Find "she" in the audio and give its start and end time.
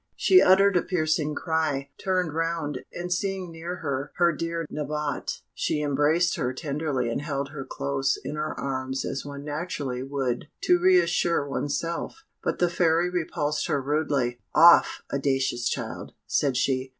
0.15-0.41, 5.53-5.79, 16.57-16.89